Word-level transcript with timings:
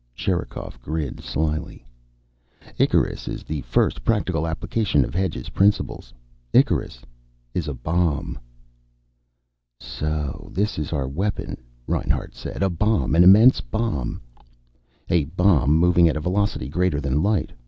Sherikov 0.15 0.81
grinned 0.81 1.21
slyly. 1.21 1.85
"Icarus 2.79 3.27
is 3.27 3.43
the 3.43 3.61
first 3.61 4.03
practical 4.03 4.47
application 4.47 5.05
of 5.05 5.13
Hedge's 5.13 5.49
principles. 5.49 6.11
Icarus 6.53 7.01
is 7.53 7.67
a 7.67 7.75
bomb." 7.75 8.39
"So 9.79 10.49
this 10.55 10.79
is 10.79 10.91
our 10.91 11.07
weapon," 11.07 11.55
Reinhart 11.85 12.33
said. 12.33 12.63
"A 12.63 12.69
bomb. 12.71 13.13
An 13.13 13.23
immense 13.23 13.61
bomb." 13.61 14.21
"A 15.07 15.25
bomb, 15.25 15.77
moving 15.77 16.09
at 16.09 16.17
a 16.17 16.19
velocity 16.19 16.67
greater 16.67 16.99
than 16.99 17.21
light. 17.21 17.51